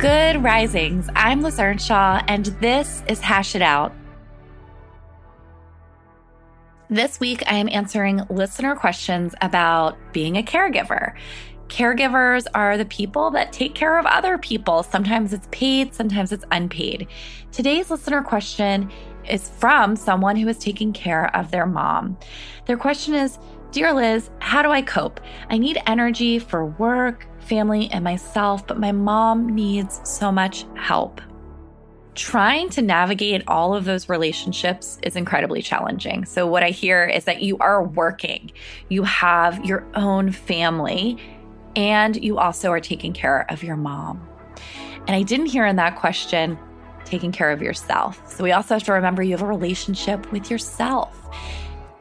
[0.00, 1.10] Good risings.
[1.14, 3.92] I'm Liz Earnshaw, and this is Hash It Out.
[6.88, 11.12] This week, I am answering listener questions about being a caregiver.
[11.68, 14.82] Caregivers are the people that take care of other people.
[14.82, 17.06] Sometimes it's paid, sometimes it's unpaid.
[17.52, 18.90] Today's listener question
[19.28, 22.16] is from someone who is taking care of their mom.
[22.64, 23.38] Their question is
[23.70, 25.20] Dear Liz, how do I cope?
[25.50, 31.20] I need energy for work, family, and myself, but my mom needs so much help.
[32.14, 36.24] Trying to navigate all of those relationships is incredibly challenging.
[36.24, 38.52] So, what I hear is that you are working,
[38.88, 41.18] you have your own family,
[41.74, 44.26] and you also are taking care of your mom.
[45.08, 46.56] And I didn't hear in that question
[47.04, 48.22] taking care of yourself.
[48.30, 51.16] So, we also have to remember you have a relationship with yourself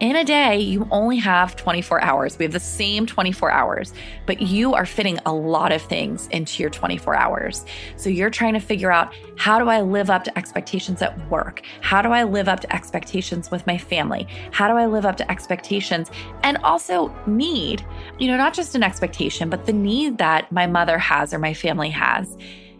[0.00, 2.38] in a day, you only have 24 hours.
[2.38, 3.92] We have the same 24 hours,
[4.24, 7.66] but you are fitting a lot of things into your 24 hours.
[7.96, 11.62] So you're trying to figure out how do I live up to expectations at work?
[11.82, 14.26] How do I live up to expectations with my family?
[14.52, 16.10] How do I live up to expectations
[16.42, 17.84] and also need,
[18.18, 21.52] you know, not just an expectation, but the need that my mother has or my
[21.52, 22.38] family has.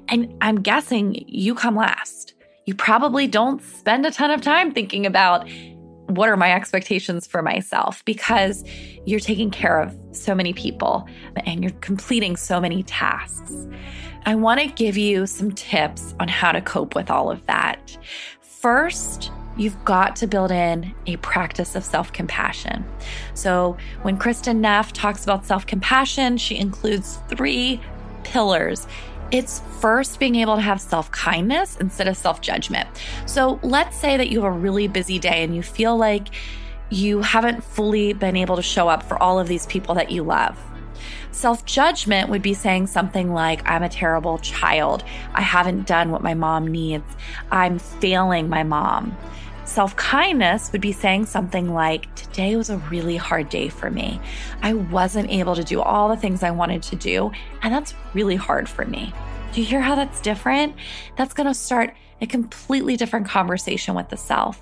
[0.08, 2.32] And I'm guessing you come last.
[2.64, 5.46] You probably don't spend a ton of time thinking about
[6.11, 8.64] what are my expectations for myself because
[9.05, 11.06] you're taking care of so many people
[11.47, 13.52] and you're completing so many tasks.
[14.27, 17.97] I want to give you some tips on how to cope with all of that.
[18.42, 22.84] First, you've got to build in a practice of self compassion.
[23.34, 27.80] So, when Kristin Neff talks about self compassion, she includes three
[28.24, 28.86] pillars
[29.30, 32.89] it's first being able to have self kindness instead of self judgment.
[33.27, 36.29] So let's say that you have a really busy day and you feel like
[36.91, 40.23] you haven't fully been able to show up for all of these people that you
[40.23, 40.58] love.
[41.33, 45.05] Self judgment would be saying something like, I'm a terrible child.
[45.33, 47.05] I haven't done what my mom needs.
[47.51, 49.17] I'm failing my mom.
[49.70, 54.20] Self kindness would be saying something like, Today was a really hard day for me.
[54.63, 57.31] I wasn't able to do all the things I wanted to do,
[57.63, 59.13] and that's really hard for me.
[59.53, 60.75] Do you hear how that's different?
[61.14, 64.61] That's going to start a completely different conversation with the self.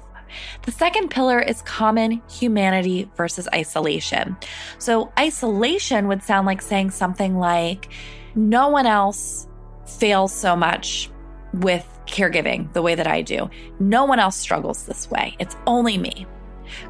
[0.66, 4.36] The second pillar is common humanity versus isolation.
[4.76, 7.88] So, isolation would sound like saying something like,
[8.34, 9.48] No one else
[9.86, 11.08] fails so much
[11.54, 13.50] with caregiving the way that I do.
[13.80, 15.36] No one else struggles this way.
[15.38, 16.26] It's only me.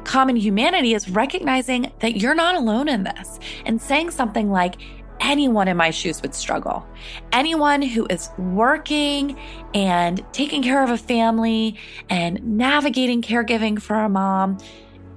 [0.03, 4.75] Common humanity is recognizing that you're not alone in this and saying something like,
[5.19, 6.87] anyone in my shoes would struggle.
[7.31, 9.37] Anyone who is working
[9.73, 11.77] and taking care of a family
[12.09, 14.57] and navigating caregiving for a mom,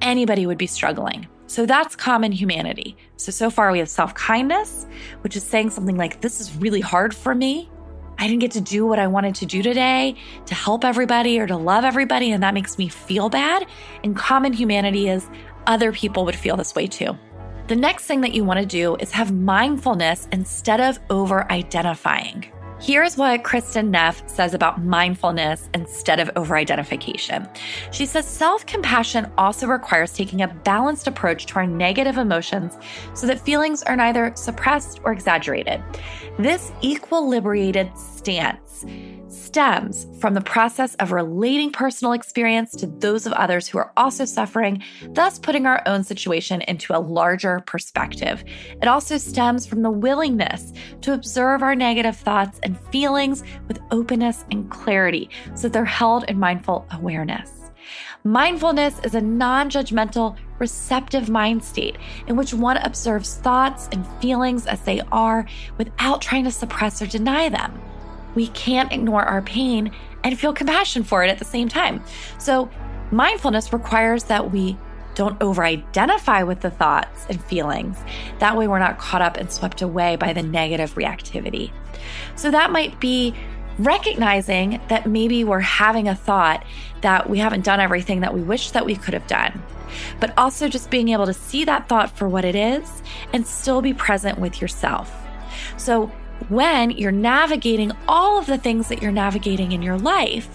[0.01, 1.29] anybody would be struggling.
[1.47, 2.97] So that's common humanity.
[3.17, 4.87] So, so far we have self kindness,
[5.21, 7.71] which is saying something like, This is really hard for me.
[8.23, 10.15] I didn't get to do what I wanted to do today
[10.47, 13.67] to help everybody or to love everybody, and that makes me feel bad.
[14.05, 15.29] And common humanity is
[15.67, 17.19] other people would feel this way too.
[17.67, 22.52] The next thing that you want to do is have mindfulness instead of over identifying.
[22.83, 27.49] Here's what Kristin Neff says about mindfulness instead of over identification.
[27.93, 32.77] She says self compassion also requires taking a balanced approach to our negative emotions
[33.15, 35.81] so that feelings are neither suppressed or exaggerated.
[36.41, 38.85] This equilibrated stance
[39.33, 44.25] stems from the process of relating personal experience to those of others who are also
[44.25, 48.45] suffering, thus putting our own situation into a larger perspective.
[48.81, 50.73] It also stems from the willingness
[51.03, 56.25] to observe our negative thoughts and feelings with openness and clarity so that they're held
[56.25, 57.51] in mindful awareness.
[58.25, 61.97] Mindfulness is a non judgmental, receptive mind state
[62.29, 65.45] in which one observes thoughts and feelings as they are
[65.77, 67.81] without trying to suppress or deny them
[68.35, 69.93] we can't ignore our pain
[70.25, 72.03] and feel compassion for it at the same time.
[72.39, 72.71] So,
[73.11, 74.77] mindfulness requires that we
[75.15, 77.99] don't over identify with the thoughts and feelings.
[78.39, 81.71] That way, we're not caught up and swept away by the negative reactivity.
[82.37, 83.35] So, that might be
[83.79, 86.65] recognizing that maybe we're having a thought
[87.01, 89.63] that we haven't done everything that we wish that we could have done.
[90.21, 93.03] but also just being able to see that thought for what it is
[93.35, 95.15] and still be present with yourself.
[95.77, 96.11] So,
[96.49, 100.49] when you're navigating all of the things that you're navigating in your life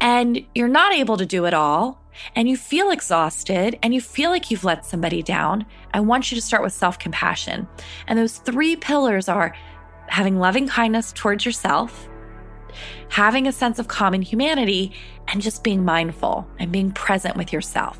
[0.00, 2.02] and you're not able to do it all,
[2.34, 5.64] and you feel exhausted and you feel like you've let somebody down,
[5.94, 7.68] I want you to start with self compassion.
[8.06, 9.54] And those three pillars are
[10.08, 12.08] having loving kindness towards yourself,
[13.10, 14.92] having a sense of common humanity,
[15.28, 17.98] and just being mindful and being present with yourself.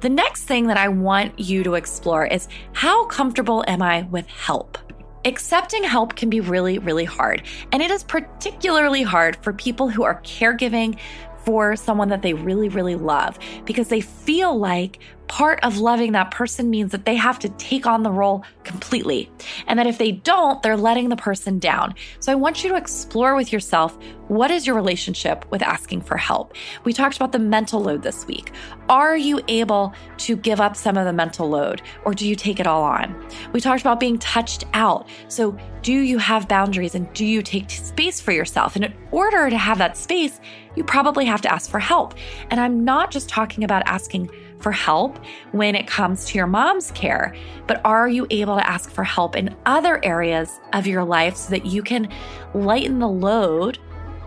[0.00, 4.26] The next thing that I want you to explore is how comfortable am I with
[4.26, 4.78] help?
[5.26, 7.42] Accepting help can be really, really hard.
[7.72, 10.98] And it is particularly hard for people who are caregiving
[11.44, 14.98] for someone that they really, really love because they feel like
[15.28, 19.30] part of loving that person means that they have to take on the role completely.
[19.66, 21.94] And that if they don't, they're letting the person down.
[22.20, 23.96] So I want you to explore with yourself
[24.28, 26.54] what is your relationship with asking for help?
[26.84, 28.52] We talked about the mental load this week.
[28.88, 32.58] Are you able to give up some of the mental load or do you take
[32.58, 33.14] it all on?
[33.52, 35.08] We talked about being touched out.
[35.28, 38.74] So, do you have boundaries and do you take space for yourself?
[38.74, 40.40] And in order to have that space,
[40.76, 42.14] you probably have to ask for help.
[42.48, 44.30] And I'm not just talking about asking
[44.60, 45.18] for help
[45.52, 47.34] when it comes to your mom's care,
[47.66, 51.50] but are you able to ask for help in other areas of your life so
[51.50, 52.08] that you can
[52.54, 53.76] lighten the load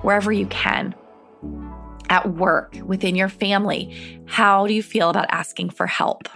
[0.01, 0.93] wherever you can?
[2.09, 6.29] At work, within your family, how do you feel about asking for help?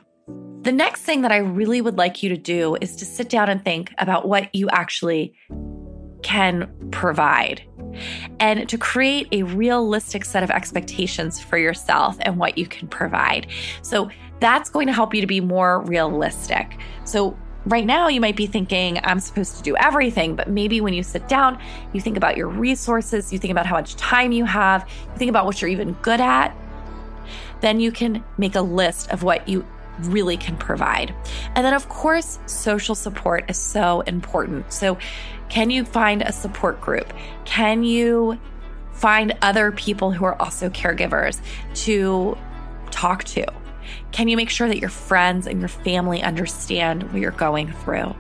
[0.64, 3.50] The next thing that I really would like you to do is to sit down
[3.50, 5.34] and think about what you actually
[6.22, 7.64] can provide
[8.40, 13.48] and to create a realistic set of expectations for yourself and what you can provide.
[13.82, 14.10] So
[14.40, 16.78] that's going to help you to be more realistic.
[17.04, 20.96] So Right now, you might be thinking, I'm supposed to do everything, but maybe when
[20.96, 21.62] you sit down,
[21.94, 25.30] you think about your resources, you think about how much time you have, you think
[25.30, 26.56] about what you're even good at,
[27.60, 29.64] then you can make a list of what you
[30.04, 31.14] really can provide.
[31.56, 34.72] And then, of course, social support is so important.
[34.72, 34.98] So,
[35.50, 37.12] can you find a support group?
[37.46, 38.40] Can you
[38.94, 41.42] find other people who are also caregivers
[41.74, 42.38] to
[42.92, 43.46] talk to?
[44.12, 48.16] Can you make sure that your friends and your family understand what you're going through?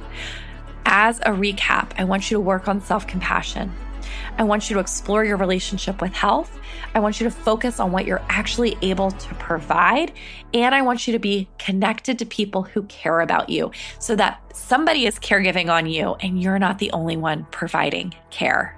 [0.86, 3.72] As a recap, I want you to work on self compassion.
[4.38, 6.60] I want you to explore your relationship with health.
[6.94, 10.12] I want you to focus on what you're actually able to provide.
[10.54, 14.56] And I want you to be connected to people who care about you so that
[14.56, 18.78] somebody is caregiving on you and you're not the only one providing care.